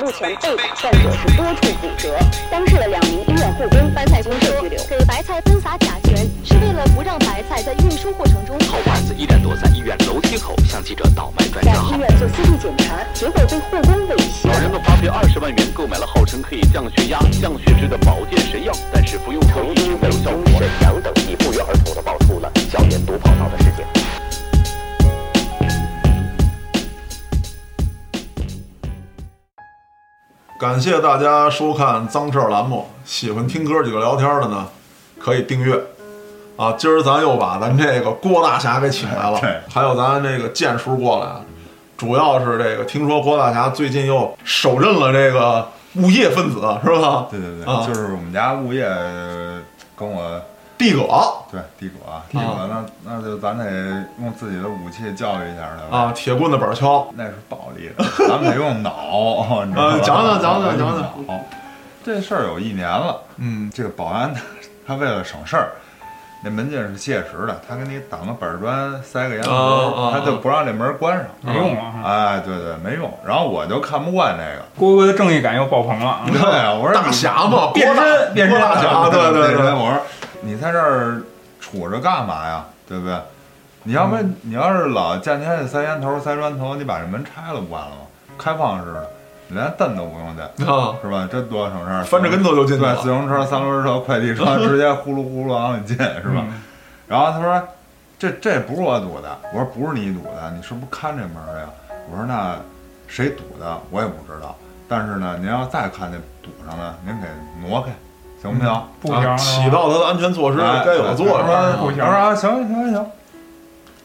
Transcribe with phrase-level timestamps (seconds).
[0.00, 2.16] 目前被打患者是多处骨折，
[2.48, 4.78] 当事的两名医院护工、白菜公社拘留。
[4.84, 8.56] 给白菜喷洒甲醛是为了不让白菜在运输过程中。
[8.60, 11.98] 好汉子依然躲在医院楼梯口向记者倒卖专在家医。
[11.98, 14.48] 院做 CT 检查，结果被护工猥亵。
[14.48, 20.62] 老人们花费二十万元购买了号称可以降血压、降血脂的保健神药，但是服用后一直没有效果。
[20.62, 23.84] 沈阳等地不约而同地爆出了校园毒跑道的事件。
[30.58, 34.66] 感谢大家收看脏事儿栏目，喜欢听哥几个聊天的呢，
[35.16, 35.80] 可以订阅。
[36.56, 41.30] 啊，今儿咱又把咱这个郭大侠给请来了 对，还有咱这个剑叔过来，
[41.96, 47.28] 主要是这个听说郭大侠最近又手刃了这个物业分子，是吧？
[47.30, 48.84] 对对对，啊就是我们家物业
[49.94, 50.42] 跟我
[50.78, 51.02] 地葛
[51.50, 51.98] 对地葛
[52.30, 53.64] 地葛，那那就咱得
[54.20, 55.96] 用自己的武器教育一下他呗。
[56.04, 59.92] 啊，铁棍子板敲，那是暴力的，咱们得用脑， 你知道吗？
[59.94, 60.96] 啊讲讲讲讲讲讲
[61.26, 61.40] 脑。
[62.04, 64.32] 这事儿有一年了，嗯这个保安
[64.86, 65.72] 他为了省事儿，
[66.42, 69.52] 那门禁是限时的，他给你挡个板砖，塞个烟头，
[69.94, 71.26] 啊他就不让这门关上。
[71.42, 71.94] 没用啊！
[72.04, 73.12] 哎，对对，没用。
[73.26, 76.20] 然后我就看不惯这个，郭哥的正义感又爆棚了。
[76.32, 80.00] 对啊，我说大侠嘛，变身变身大侠，对对对，我说
[80.40, 81.22] 你在这儿
[81.62, 82.64] 杵着干嘛呀？
[82.88, 83.16] 对不对？
[83.84, 88.02] 你要不然你要是老见天塞烟头、塞砖头，你把这门拆了不完了吗？
[88.36, 89.10] 开放式的，
[89.48, 91.28] 你连蹬都不用蹬，啊，是吧？
[91.30, 96.44] 这多省事儿，翻着跟头就进去对，自行车、三轮车、快递车 直接呼噜呼噜往里进，是吧？
[96.48, 96.62] 嗯
[97.08, 97.68] 然后他说
[98.18, 101.66] ：“这这不是我堵的。”我说：“不是你堵的，你是不是看这门儿呀？”
[102.12, 102.54] 我说：“那
[103.06, 104.54] 谁堵的我也不知道，
[104.86, 107.26] 但是呢，您要再看见堵上了，您给
[107.66, 107.88] 挪开，
[108.40, 111.38] 行不行？”不行，啊起到他的安全措施哎该有的作用。
[111.40, 113.06] 他说不行说啊，行行行行，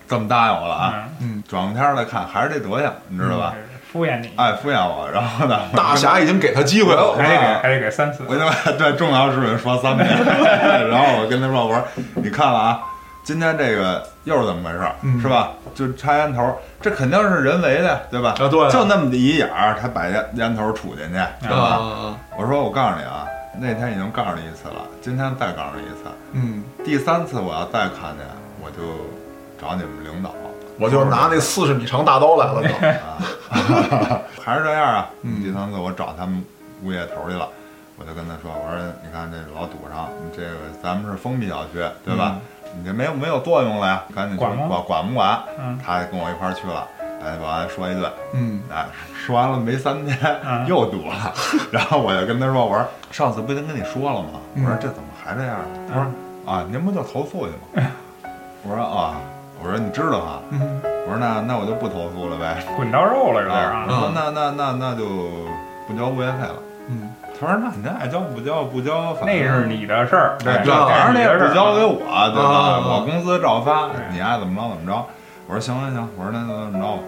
[0.07, 0.93] 这么答应我了啊。
[1.19, 3.53] 嗯，嗯，转过天儿来看，还是这德行，你知道吧？
[3.91, 8.35] 敷衍你，哎，敷衍我，然后呢， 大侠已经给他机会了，还得给还得给三次我。
[8.35, 10.07] 他妈对重要事情说三遍，
[10.89, 11.83] 然后我跟他说：“我说
[12.15, 12.79] 你看了啊，
[13.23, 15.51] 今天这个又是怎么回事儿，嗯是吧？
[15.75, 18.31] 就插烟头，这肯定是人为的，对吧？
[18.39, 21.13] 啊对就那么一眼儿，他把烟烟头杵进去，
[21.47, 21.69] 对啊吧？
[21.77, 23.27] 啊，我说我告诉你啊，
[23.59, 28.25] 那天已经告诉你一次了，今天再告诉你一次，嗯，第三次我要再看见，
[28.61, 28.81] 我就
[29.61, 30.31] 找你们领导，
[30.79, 32.73] 我就拿那四十米长大刀来了就。
[33.05, 35.09] 啊， 还是这样啊。
[35.21, 36.43] 嗯第三次我找他们
[36.83, 37.47] 物业头去了，
[37.97, 42.37] 我就跟他说：“我说你看这老堵上，这个咱们是封闭小区，对吧？
[42.75, 46.87] 你这没有没有作用了呀，赶紧去管管管不管？”嗯他跟我一块儿去了，
[47.25, 48.85] 哎，保安说一顿，嗯哎，
[49.25, 51.33] 说完了没三天、嗯又堵了，
[51.71, 54.39] 然后我就跟他说：“我说上次不已经跟你说了吗？
[54.55, 55.57] 我说这怎么还这样？”
[55.87, 56.05] 他说
[56.45, 57.89] ：“啊，您不就投诉去吗？”
[58.63, 59.15] 我说：“啊。”
[59.63, 60.39] 我说你知道吗？
[60.51, 62.61] 嗯我说那那我就不投诉了呗。
[62.75, 63.99] 滚刀肉了是吧啊，我啊。
[63.99, 65.05] 说那那那那就
[65.87, 66.55] 不交物业费了。
[66.89, 67.09] 嗯，
[67.39, 71.95] 他说那你爱交不交不交，反正那是你的事儿，对，这反正那也不交给我。
[72.33, 72.81] 对啊吧？
[72.83, 75.05] 我工资照发，你爱怎么着怎么着。
[75.47, 76.99] 我说行行行，我说那那怎么着吧。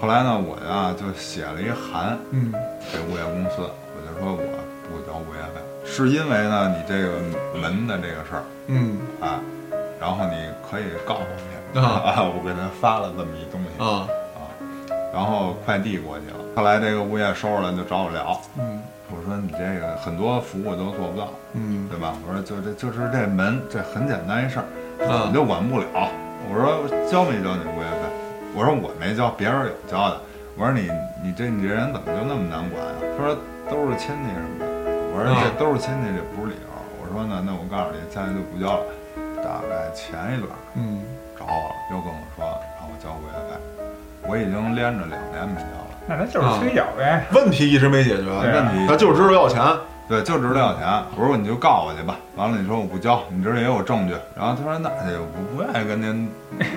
[0.00, 2.52] 后来呢，我呀就写了一函嗯。
[2.90, 4.40] 给物业公司，我就说我
[4.88, 7.18] 不交物业费，是因为呢你这个
[7.60, 8.42] 门的这个事儿。
[8.68, 8.96] 嗯。
[9.20, 9.40] 啊，
[10.00, 12.22] 然后你可以告我去 啊。
[12.24, 13.82] 我给他发了这么一东西。
[13.82, 14.08] 啊。
[14.34, 14.48] 啊
[15.12, 16.36] 然后快递过去了。
[16.56, 18.80] 后来这个物业收拾了就找我聊，嗯。
[19.10, 21.86] 我说你这个很多服务都做不到，嗯。
[21.90, 22.14] 对吧？
[22.26, 24.64] 我说就这就是这门，这很简单一事儿，
[25.06, 25.24] 啊。
[25.28, 25.84] 你就管不了。
[26.48, 27.89] 我说交没交你物业费？
[28.54, 30.20] 我说我没交，别人有交的。
[30.56, 30.90] 我说你
[31.22, 32.98] 你这你这人怎么就那么难管啊？
[33.16, 33.36] 他说
[33.70, 34.66] 都是亲戚什么的。
[35.12, 36.68] 我说这啊都是亲戚，这不是理由。
[37.00, 38.82] 我说呢，那我告诉你，现在就不交了。
[39.42, 41.02] 大概前一段嗯
[41.38, 42.44] 找我了，又跟我说
[42.76, 43.56] 让我交物业费，
[44.28, 45.90] 我已经连着两年没交了。
[46.06, 47.24] 那他就是催缴呗。
[47.32, 49.62] 问题一直没解决，对问题他就知道要钱。
[50.10, 50.82] 对，就知道要钱。
[51.16, 52.16] 我说你就告我去吧。
[52.34, 54.14] 完了你说我不交，你这也有证据。
[54.36, 56.28] 然后他说那就不不愿意跟您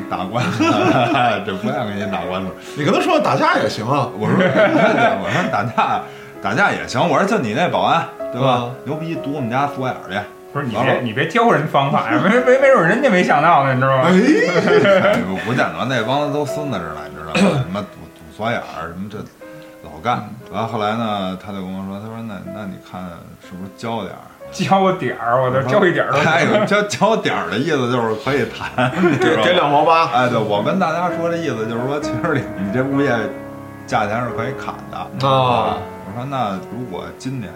[0.07, 0.63] 打官司，
[1.43, 2.49] 这不愿意跟您打官司。
[2.77, 4.07] 你跟他说打架也行啊。
[4.19, 6.01] 我说我说打架
[6.43, 7.01] 打架也行。
[7.01, 8.65] 我说就你那保安对吧？
[8.65, 10.19] 嗯牛逼堵我们家锁眼儿去。
[10.53, 14.03] 不是你别你别教人方法呀，没没没准人家没想到呢，你知道吗？
[15.03, 17.57] 哎不不见得，那帮子都孙子着呢，你知道吗？
[17.65, 19.23] 什么堵堵锁眼儿，什么这老
[20.03, 20.29] 干。
[20.51, 23.01] 完了后来呢，他就跟我说，他说那那你看
[23.41, 24.27] 是不是交点儿？
[24.51, 30.05] 交点儿，我这交一点儿都还有交交点儿的意思就是可以谈， 给给两毛八。
[30.11, 33.09] 哎，对我跟大家说这意思就是说，其实你你这物业
[33.87, 34.97] 价钱是可以砍的
[35.27, 35.77] 啊。
[36.05, 37.51] 我说那如果今年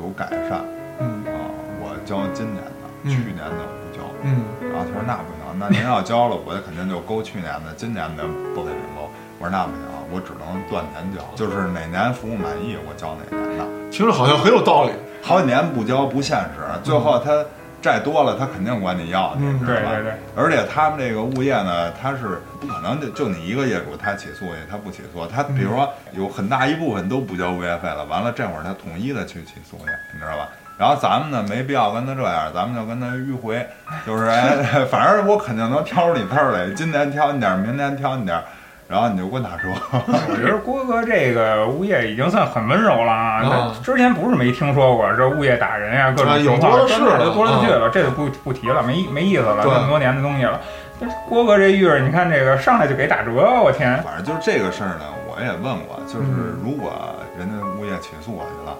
[0.00, 0.60] 有改善
[1.00, 1.44] 嗯啊，
[1.82, 4.04] 我交今年的，嗯去年的我不交。
[4.22, 8.24] 嗯然后他说那不行，那您要交了，我肯定就勾去年的，今年的
[8.54, 9.10] 不给您勾。
[9.38, 13.64] 我说那不行，我只能断年交，就是哪年服务满意我交哪年的。
[13.90, 14.92] 听着好像很有道理。
[15.22, 17.44] 好几年不交不现实，最后他
[17.80, 19.88] 债多了，他肯定管你要，嗯你知道吧？
[19.90, 30.48] 对对对，而且他们这个物业呢，他是不可能就就你一个业主他起诉去，他不起诉，他比如说有很大一部分都不交物业费了，完了这会儿他统一的去起诉去，你知道吧？
[30.78, 33.66] 然后咱们呢没必要跟他这样，咱们就跟他迂回，
[34.06, 38.44] 就是哎，反正我肯定能挑出你刺儿来，今年挑你点儿，明年挑你点儿，
[38.90, 39.68] 然后你就给我打折。
[40.28, 43.72] 我觉得郭哥这个物业已经算很温柔了啊。
[43.84, 50.60] 之前不是没听说过这物业打人呀、各种情况，是了现在就多了去了，这就不不提了，没没意思了，对这么多年的东西了。
[50.98, 53.30] 但是郭哥这遇着，你看这个上来就给打折，
[53.62, 54.02] 我天！
[54.02, 56.92] 反正就是这个事儿呢，我也问过，就是嗯如果
[57.38, 58.76] 人家物业起诉我去了，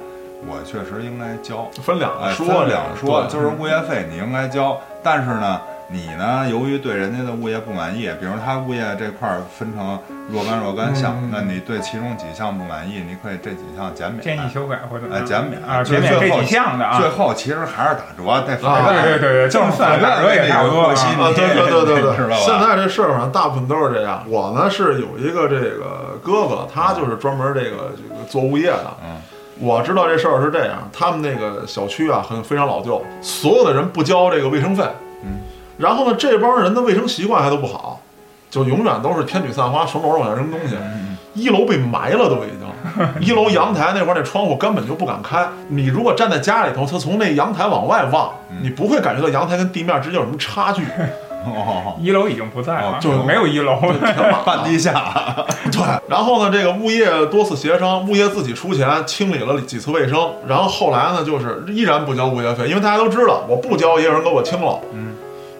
[0.47, 1.67] 我确实应该交。
[1.83, 5.61] 分两说，分两说，就是物业费你应该交，但是呢，
[5.93, 9.99] 你呢，由于对人家的物业不满意，比如他物业这块儿分成
[10.31, 14.23] 若干若干项，嗯那你对其中几项不满意，你可以这几项减免。
[14.23, 17.09] 建议修改或者哎减免啊，就是减免这最后几项的啊最。
[17.09, 24.25] 后其实还是打折，得啊法院对对对对，就是算打折也差不多对对对对 现在这社会上大部分都是这样。
[24.29, 28.97] 我呢是有一个这个哥哥，他就是专门这个这个做物业的。
[29.03, 29.21] 嗯，
[29.59, 34.85] 我知道这事儿是这样，他们那个小区啊很非常老旧，所有的人不交这个卫生费。
[35.23, 35.41] 嗯，
[35.81, 38.01] 然后呢，这帮人的卫生习惯还都不好，
[38.51, 40.77] 就永远都是天女散花，从楼上往下扔东西。
[40.77, 45.47] 嗯一楼被埋了都已经，一楼阳台那块儿那窗户根本就不敢开。
[45.69, 50.83] 你如果站在家里头，他从那阳台往外望，嗯你不会感觉到阳台跟地面之间有什么差距。
[51.47, 53.79] 哦，一楼已经不在了，哦就没有一楼。
[54.45, 54.93] 半地下，
[55.71, 64.81] 对，然后呢，这个物业多次协商，物业自己出钱清理了几次卫生，然后后来呢，就是依然不交物业费，因为大家都知道，我不交也有人给我清了。
[64.93, 65.10] 嗯，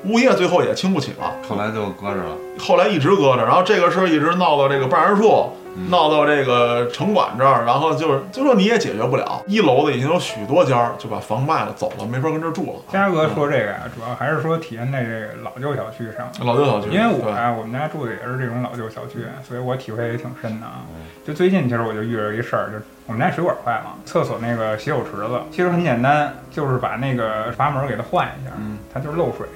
[0.05, 2.37] 物业最后也清不起了，后来就搁着了。
[2.59, 5.51] 后来一直搁着，然后这个事儿一直闹到这个办事处，
[5.89, 12.81] 闹到这个城管这儿，然后就是就说你也解决不了，一楼的已经有许多家儿就把房卖了走了，没法跟这儿住了。
[12.93, 16.29] 嘉哥说这个呀，主要还是说体现在这个老旧小区上。
[16.47, 20.83] 老旧小区，因为我对呀，我们家住的也是这种老旧小区，所以我体会也挺深的啊。
[21.25, 29.47] 就最近其实我就遇着一事儿，就是我们家水管坏了，厕所那个洗手池子，其实很简单，就是把那个阀门给它换一下，嗯它就是漏水，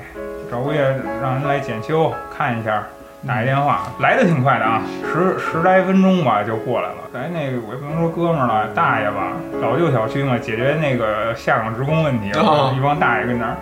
[0.51, 0.81] 找物业
[1.21, 2.87] 让人来检修看一下。
[3.27, 6.97] 打一电话来的挺快的啊，十十来分钟吧就过来了。
[7.13, 9.33] 咱那个我也不能说哥们儿了，大爷吧，
[9.63, 13.57] 老旧小区嘛，解决那个下岗职工问题，啊一帮大爷跟那儿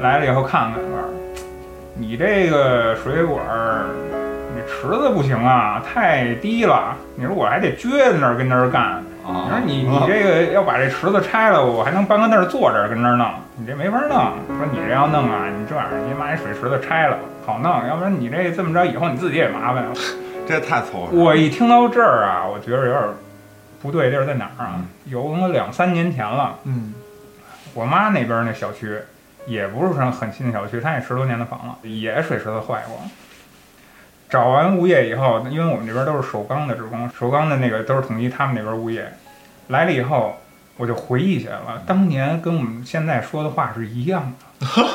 [0.00, 0.84] 来了以后看看，说
[1.94, 3.86] 你这个水管儿，
[4.54, 6.94] 你池子不行啊，太低了。
[7.14, 9.02] 你说我还得撅在那儿跟那儿干。
[9.24, 13.26] 你说啊，你你这个要把这池子拆了，我还能搬个凳儿坐这儿跟那儿弄，
[13.56, 14.10] 你这没法弄。
[14.58, 19.94] 说你这要弄啊，你这样，你把这水池子拆了好弄，要不然你这这么着以后你自己也麻烦了。
[20.46, 21.16] 这太凑合。
[21.16, 23.02] 我一听到这儿啊，我觉得有点
[23.80, 24.84] 不对地儿在哪儿啊？
[25.06, 26.58] 有可能两三年前了。
[26.64, 26.92] 嗯
[27.72, 28.98] 我妈那边那小区
[29.46, 32.98] 也不是什么很新的小区，它也十多年的房了，也水池子坏过。
[34.28, 39.12] 找完物业以后，因为我们这边都是首钢的职工，首钢的那个都是统一他们那边物业
[39.68, 40.36] 来了以后，
[40.76, 44.46] 我就回忆起来了，当年跟我们现在说的话是一样的。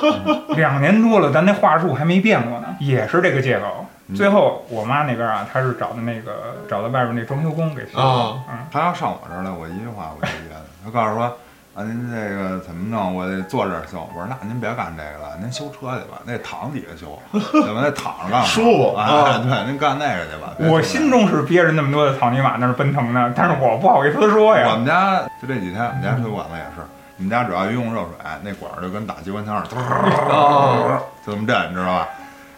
[0.56, 3.86] 两年多了，咱那话术还没变过呢，也是这个借口。
[4.16, 10.62] 最后我妈那边啊，她是找的那个找的外边那装修工给修的，啊嗯，她要上我这儿来，我一句话我就约他。
[10.84, 11.38] 他告诉说
[11.74, 13.16] 啊，您这个怎么弄？
[13.16, 14.06] 我得坐这儿修。
[14.14, 17.80] 我说那您别干这个了，您修车去吧，那躺底下修，对吧？
[17.82, 18.44] 那躺着干嘛？
[18.46, 19.06] 舒服啊！
[19.06, 20.54] 啊对，您干那个去吧。
[20.70, 24.76] 我心中是憋着那么多的草泥马那儿奔腾呢，但是我不好意思说呀我。
[24.76, 26.82] 们家就这几天，我们家水管子也是，
[27.18, 28.10] 我们家只要一用热水，
[28.44, 32.08] 那管儿就跟打机关枪似的，啊 就这么震，你知道吧？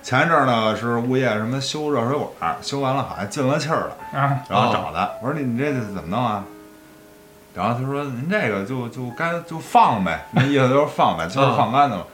[0.01, 6.43] 前一阵儿呢是物业什么修热水管儿，修完了好像进了气儿了，啊，然后找他，我说你你这怎么弄啊？
[7.53, 12.05] 然后他说您这个就就该就放呗，那意思就是放呗，就是放干净了。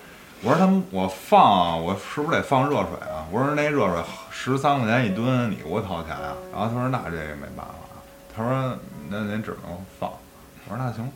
[0.41, 3.25] 我说他们我放我是不是得放热水啊？
[3.31, 6.34] 我说那热水十三块钱一吨，你给我掏钱啊？
[6.51, 7.74] 然后他说那这也没办法，
[8.36, 8.77] 他说
[9.10, 10.10] 那您只能放。
[10.67, 11.10] 我说那行。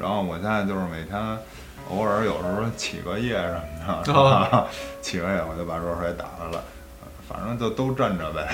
[0.00, 1.20] 然后我现在就是每天
[1.90, 4.66] 偶尔有时候起个夜什么的，
[5.00, 6.62] 起个夜我就把热水打开了，
[7.28, 8.48] 反正就都镇着呗。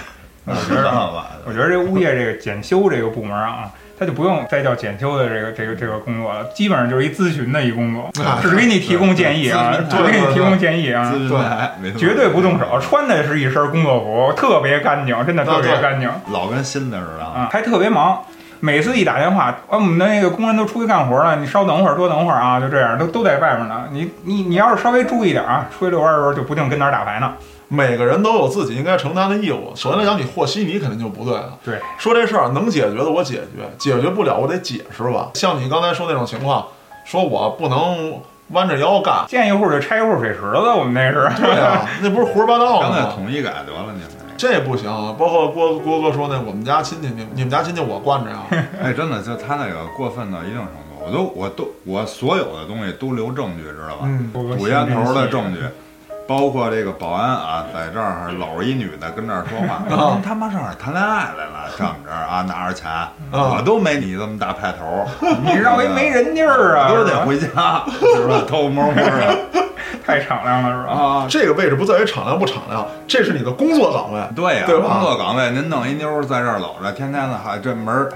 [0.44, 17.24] 我觉得 吧，我觉得这物业这个检修这个部门啊，他就不用再叫检修的这个这个这个工作了，基本上就是一咨询的一工作，啊只给你提供建议啊，对只给你提供建议啊咨，询台没错绝对不动手，穿的是一身工作服，特别干净，真的特别干净老跟新的似的。
[17.24, 18.18] 啊，还特别忙。
[18.62, 23.84] 每次一打电话，啊，我们的那个工人都出去干活了，你稍等会儿，多等会儿啊，就这样，都都在外面呢。
[23.90, 27.32] 你你你要是稍微注意点啊，出去遛弯的时候就不定跟哪儿打牌呢。
[27.72, 29.72] 每个人都有自己应该承担的义务。
[29.76, 31.56] 首先来讲，你和稀泥肯定就不对了。
[31.64, 35.30] 对，说这事儿能解决的我解决，解决不了我得解释吧。
[35.34, 36.66] 像你刚才说那种情况，
[37.04, 41.30] 说我不能弯着腰干，建一户就拆一户水池子，我们那是。
[41.40, 43.12] 对呀、 那不是胡说八道干脆吗？
[43.14, 48.38] 统一改得了，你们这不行，包括郭郭哥说那我们家亲戚，你你们家亲戚我惯着呀。
[48.82, 54.02] 哎，真的，就他那个过分到一定程度，我都我都我所有的东西都留证据，知道吧？
[54.04, 55.60] 嗯，堵烟头的证据，
[56.30, 61.68] 包括这个保安啊，在这儿搂着一女的跟这儿说话，您 他妈上哪儿谈恋爱来了？
[61.76, 62.88] 这么着啊，拿着钱，
[63.32, 65.04] 我都没你这么大派头，
[65.42, 67.82] 你绕一没人地儿啊，我都得回家，
[68.14, 68.44] 是吧？
[68.48, 69.38] 偷摸摸的
[70.06, 70.92] 太敞亮了是吧？
[70.92, 71.26] 啊。
[71.28, 74.22] 这个位置不在于敞亮不敞亮，这是你的工作岗位。
[74.36, 78.08] 对呀、对吧工作岗位，您弄一妞在这儿搂着，天天的还这门儿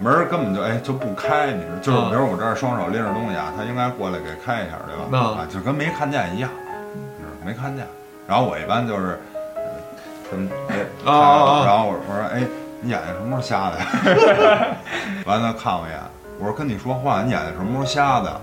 [0.00, 5.04] 门儿根本就哎就不开，你说就是嗯比如我这儿双手拎着东西啊，他应该过来给开一下，对吧？
[5.12, 6.69] 嗯啊，就跟没看见一样，是
[7.44, 7.86] 没看见。
[8.28, 9.18] 然后我一般就是
[9.56, 9.62] 呃
[10.30, 12.42] 这么哎，啊啊啊然后我我说哎，
[12.80, 14.76] 你眼睛什么时候瞎的呀？
[15.26, 16.00] 完了看我一眼，
[16.38, 18.40] 我说跟你说话，你眼睛什么时候瞎的？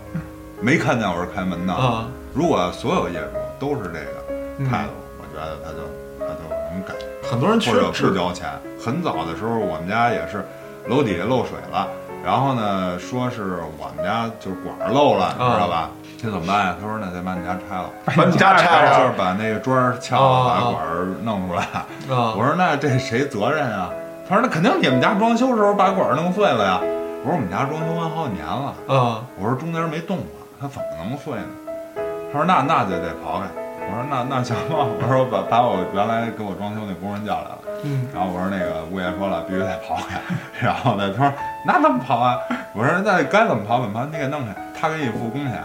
[0.60, 1.74] 没看见我是开门的。
[1.74, 4.26] 啊，如果所有业主都是这个
[4.60, 5.78] 嗯态度，我觉得他就
[6.20, 6.94] 他就能改。
[7.30, 8.48] 很多人缺或者不，交钱。
[8.84, 10.44] 很早的时候，我们家也是
[10.88, 11.88] 楼底下漏水了，
[12.28, 15.90] 然后呢，说是我们家就是管儿漏了，你知道吧？
[16.22, 16.76] 这怎么办呀？
[16.78, 21.64] 他说那得把你家拆了， 把你家拆了就是把那个砖儿撬了，啊把管儿弄出来。
[21.64, 21.88] 啊
[22.36, 23.90] 我说那这谁责任啊？
[24.28, 26.82] 他说那肯定你们家装修时候把管儿弄碎了呀。
[27.24, 32.04] 我说我们家装修完好几年了，啊我说中间没动过，它怎么能碎呢？
[32.34, 33.48] 他说那那就得刨开。
[33.88, 37.60] 我说那那行吧，我说把把我原来给我装修那工人叫来了。
[37.84, 40.20] 嗯然后我说那个物业说了，必须得刨开。
[40.66, 41.34] 然后呢，他说
[41.66, 42.38] 那怎么刨啊？
[42.74, 45.62] 我说那该怎么刨怎么刨，你给弄开，他给你付工钱。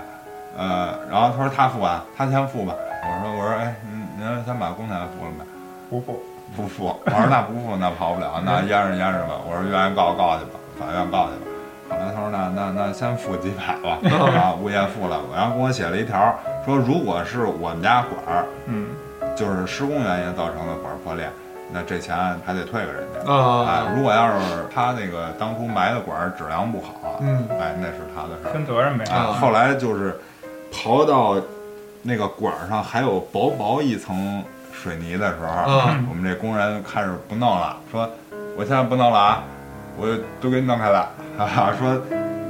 [0.57, 2.75] 呃，然后他说他付啊，他先付吧。
[3.03, 5.45] 我说我说哎，您您先把工钱付了呗。
[5.89, 6.23] 不付，
[6.55, 9.35] 不付，我说那不付那刨不了，那淹着淹着吧。
[9.49, 11.47] 我说愿意告告去吧，法院告去吧。
[11.91, 13.99] 后来他说那那那先付几百吧，
[14.39, 18.89] 啊，物业付了，然后给我写了一条，说如果是我们家管儿嗯，
[19.37, 21.29] 就是施工原因造成的管儿破裂，
[21.73, 23.33] 那这钱还得退给人家。
[23.33, 28.53] 啊哎，如果要是他那个当初埋的管儿质量不好，嗯哎，那是他的事儿。
[28.53, 29.05] 分责任呗。
[29.07, 30.21] 啊，后来就是
[30.73, 31.37] 刨到
[32.03, 38.09] 那个管儿上还有薄薄一层水泥的时候，啊我们这工人开始不弄了，说
[38.57, 39.43] 我现在不弄了啊，
[39.97, 40.07] 我
[40.41, 41.97] 都给你弄开了，哈哈，说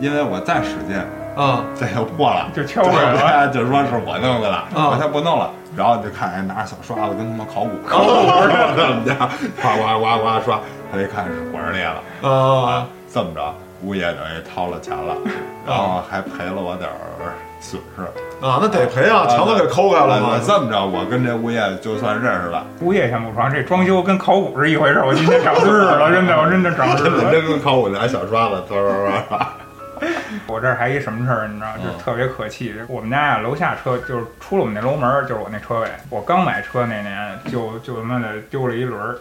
[0.00, 1.00] 因为我再使劲，
[1.37, 2.49] 嗯这就破了。
[2.55, 3.12] 就敲回来
[3.45, 3.49] 了。
[3.52, 8.11] 就说是我弄的了，啊我先不弄了，然后就看人拿着小刷子跟他妈考古考古
[8.43, 9.14] 似的，在我们家
[9.61, 10.61] 呱呱呱呱刷，
[10.93, 15.14] 他一看是管儿裂了，啊这么着物业等于掏了钱了，
[15.67, 18.02] 然后还赔了我点儿损失。
[18.45, 18.59] 啊！
[18.61, 20.41] 那得赔啊，墙都给抠开了。
[20.45, 25.07] 这么着，我跟这物业就算认识了，物业先不说，这装修跟考古是一回事儿。
[25.07, 27.31] 我今天长知识了，真的，我真的长知识真的了。
[27.31, 29.49] 真跟考古拿小刷子刷刷刷刷。
[30.53, 32.75] 我这儿还一什么事儿，你知道，嗯就特别可气。
[32.89, 35.89] 我们家呀，楼下车就是出了我们那楼门儿，就是我那车位。
[36.11, 39.17] 我刚买车那年，就就他妈的丢了一轮儿，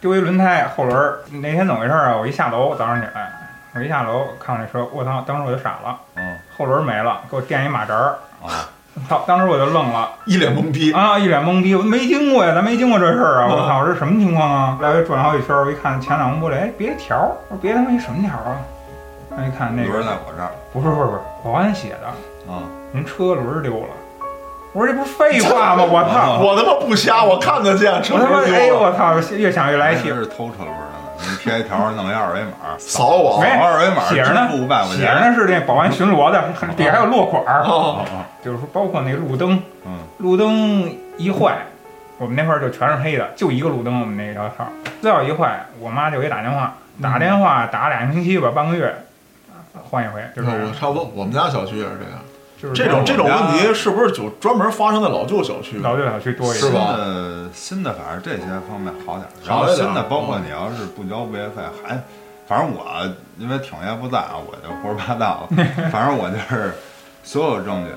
[0.00, 1.18] 丢一轮胎后轮儿。
[1.32, 2.16] 那天怎么回事儿啊？
[2.16, 3.32] 我一下楼，早上起来，
[3.74, 5.22] 我一下楼看我那车，我操！
[5.26, 8.14] 当时我就傻了，嗯后轮没了，给我垫一马扎儿。
[8.42, 8.68] 啊，
[9.08, 9.24] 操！
[9.26, 10.92] 当时我就愣了一脸懵逼。
[10.92, 13.48] 啊，一脸懵逼，我没经过呀，咱没经过这事儿啊！
[13.50, 14.78] 我操，这什么情况啊？
[14.80, 18.56] 来回转好几圈儿，我一看前挡风玻璃，哎，别一条儿，我说别他妈一什么条儿啊？
[19.36, 22.06] 我一看那个轮个在我这儿不是不是不是保安写的，
[22.50, 22.62] 啊，
[22.92, 23.88] 您车轮丢了。
[24.72, 25.84] 我说这不是废话吗？
[25.84, 26.38] 我操！
[26.40, 29.14] 我他妈不瞎，我看得见，车我他妈丢了哎呦我操！
[29.34, 30.14] 越想越来气这。
[30.14, 35.14] 是偷车轮的，您贴一条弄一二维码，扫我二维码写着呢支付五百块写着。
[35.14, 36.42] 呢是那保安巡逻的，
[36.76, 41.56] 底下还有落款儿，哦哦就是说包括那路灯，嗯，路灯一坏，
[42.18, 44.68] 我们那块儿就全是黑的，就一个路灯，我们那条道儿，
[45.00, 48.94] 只要一坏，我妈就给打电话，打电话打俩星期吧，半个月，
[49.84, 52.20] 换一回，就是我差不多，我们家小区也是这样。
[52.58, 55.78] 就是这种这种问题是不是就专门发生在老旧小区？
[55.80, 56.66] 老旧小区多一些。
[56.66, 59.30] 是吧新的新的，反正这些方面好点儿。
[59.46, 62.02] 然后新的，包括你要是不交物业费，还
[62.48, 62.84] 反正我
[63.36, 65.64] 因为挺爷不在啊，我就胡说八道了。
[65.92, 66.72] 反正我就是
[67.22, 67.90] 所有证据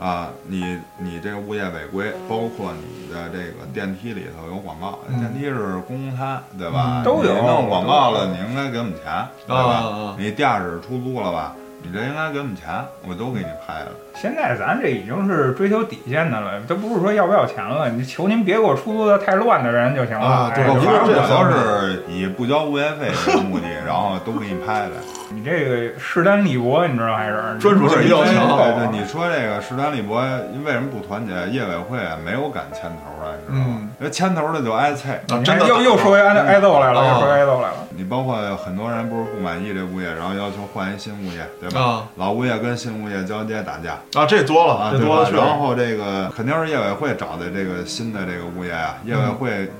[0.00, 7.02] 啊，你你这个物业违规，包括你的这个电梯里头有广告，嗯电梯是公共摊，对吧？
[7.02, 10.14] 嗯都有弄广告了，你应该给我们钱，对吧？
[10.18, 11.54] 你地下室出租了吧？
[11.82, 12.68] 你这应该给我们钱，
[13.08, 13.86] 我都给你拍了。
[14.14, 20.26] 现在咱这已经是追求底线的了，都不是说要不要钱了，你求您别给我出租的太乱的人就行了。
[20.26, 24.90] 啊对哎我一个反正我是这方面都是以不交物业费为目的，然后都给你拍来。
[25.34, 30.20] 你这个势单力薄，你知道还是专属性比较强对对，你说这个势单力薄，
[30.64, 31.32] 为什么不团结？
[31.50, 33.88] 业委会没有敢牵头的，你知道吗？
[33.98, 35.10] 因为牵头的就挨啐。
[35.34, 37.76] 啊，真的又又说挨挨揍来了，啊又说挨揍来了。
[37.96, 41.80] 你包括很多人不是不满意这物业，然后要求换一新物业，对吧？
[41.80, 45.04] 啊老物业跟新物业交接打架啊，这多了，啊，这？
[45.04, 45.44] 多了去了。
[45.44, 49.70] 然后这个肯定是业委会找的这个新的这个物业啊，业委会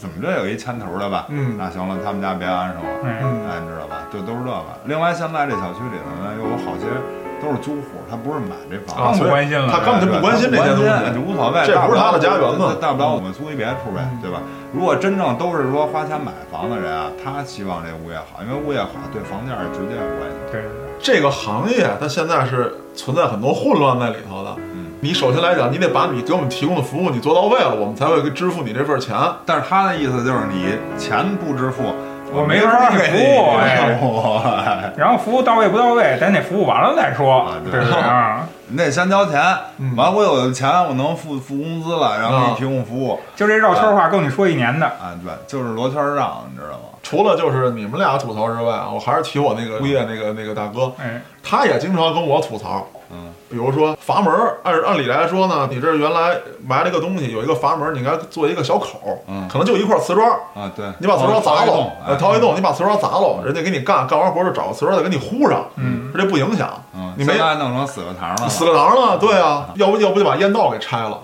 [0.00, 1.26] 怎么着有一牵头的吧？
[1.28, 2.88] 嗯那行了，他们家别安上了。
[3.04, 4.08] 嗯，嗯哎，你知道吧？
[4.10, 4.64] 就都是这个。
[4.86, 6.88] 另外，现在这小区里头呢，又有好些
[7.36, 14.40] 都是租户，他不是买这房子，不关心了他根本就不关心这些东西，就无所谓，这不是他的家园子大不了我们租一别处呗，对吧？
[14.72, 20.36] 如果真正都是说花钱买房的人啊，他希望这物业好，因为物业好对房价是直接有关系。
[20.50, 20.64] 对。
[21.02, 24.54] 这个行业它现在是存在很多混乱在里头的。
[25.02, 29.16] 嗯你首先来讲，你得把你给我们提供的服务你做到位了，我们才会支付你这份钱。
[29.46, 31.84] 但是他的意思就是你钱不支付，
[32.32, 33.24] 我没法给给你。
[33.24, 34.92] 服务哎。
[34.98, 37.44] 然后服务到位不到位，咱得服务完了再说。
[37.44, 37.72] 啊，对。
[37.72, 38.46] 对不对啊？
[38.70, 39.42] 你得先交钱，
[39.78, 43.18] 嗯完我有钱，我能付付工资了，然后给啊你提供服务。
[43.36, 44.86] 就这绕圈话够你说一年的。
[44.86, 46.84] 啊，对，就是罗圈让，你知道吗？
[47.02, 52.86] 除了就是你们俩吐槽之外，我还是提我那个物业那个那个大哥，哎，他也经常跟我吐槽。
[53.12, 71.18] 嗯，比如说阀门儿，按按理来说呢，你这原来埋了一个东西，有一个阀门儿，你应该做一个小口儿，嗯可能就一块瓷砖儿，啊，对，你把瓷砖砸了掏一洞，呃，掏一洞，你把瓷砖砸了，人家给你干干完活儿就找个瓷砖再给你糊上，嗯，说这不影响，嗯，你没弄成死个堂了， 死个狼了，对啊，要不要不就把烟道给拆了，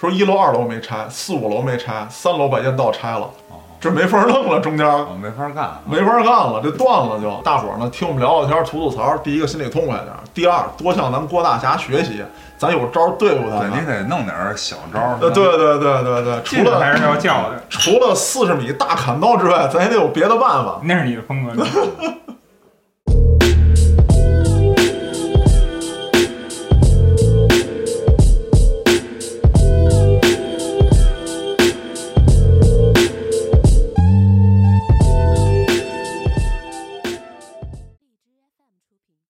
[0.00, 3.28] 说一楼二楼没拆，四五楼没拆，三楼把烟道拆了，
[3.80, 4.86] 这没法弄了，中间
[5.20, 5.80] 没法干啊。
[5.84, 7.28] 没法干了，这断了就。
[7.42, 12.22] 大伙儿呢听我们聊聊天，吐吐槽，第一个心里痛快点儿，第二多向咱们郭大侠学习，
[12.56, 13.84] 咱有招儿对付他对你。
[13.84, 15.18] 得弄点儿小招儿。
[15.20, 20.78] 呃，对对对对对，除了还是要叫的，除了四十米大砍刀之外，咱也得有别的办法。
[20.84, 21.52] 那是你的风格。